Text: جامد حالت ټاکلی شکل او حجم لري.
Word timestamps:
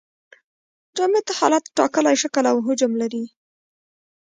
جامد 0.95 1.25
حالت 1.37 1.63
ټاکلی 1.77 2.15
شکل 2.21 2.45
او 2.51 2.57
حجم 2.65 2.91
لري. 3.01 3.23